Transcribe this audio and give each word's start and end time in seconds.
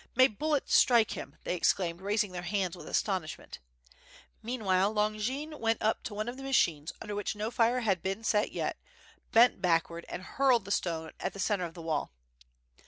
May 0.15 0.25
bullets 0.25 0.73
strike 0.75 1.11
him!" 1.11 1.35
they 1.43 1.55
ex 1.55 1.73
claimed, 1.73 2.01
raising 2.01 2.31
their 2.31 2.41
hands 2.41 2.75
with 2.75 2.87
astonishment. 2.87 3.59
Meanwhile 4.41 4.91
Longin 4.93 5.59
went 5.59 5.79
up 5.79 6.01
to 6.05 6.15
one 6.15 6.27
of 6.27 6.37
the 6.37 6.41
machines 6.41 6.91
under 6.99 7.13
which 7.13 7.35
no 7.35 7.51
fire 7.51 7.81
had 7.81 8.01
been 8.01 8.23
set 8.23 8.51
yet, 8.51 8.77
bent 9.31 9.61
backward, 9.61 10.07
and 10.09 10.23
hurled 10.23 10.65
the 10.65 10.71
stone 10.71 11.11
at 11.19 11.33
the 11.33 11.39
centre 11.39 11.65
of 11.65 11.75
the 11.75 11.83
wall. 11.83 12.11